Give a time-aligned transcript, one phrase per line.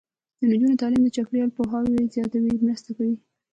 [0.39, 3.15] د نجونو تعلیم د چاپیریال پوهاوي زیاتولو مرسته کوي.